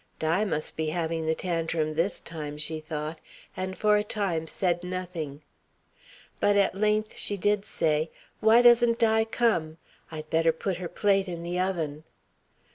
[0.17, 3.21] "Di must be having the 'tantrim' this time," she thought,
[3.55, 5.43] and for a time said nothing.
[6.39, 8.09] But at length she did say:
[8.39, 9.77] "Why doesn't Di come?
[10.11, 12.03] I'd better put her plate in the oven."